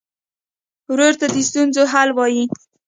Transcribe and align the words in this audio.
ورور 0.91 1.13
ته 1.19 1.25
د 1.33 1.37
ستونزو 1.49 1.83
حل 1.91 2.09
وايي. 2.17 2.43